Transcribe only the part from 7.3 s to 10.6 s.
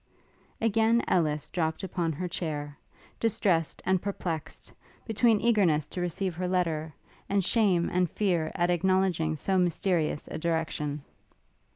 shame and fear at acknowledging so mysterious a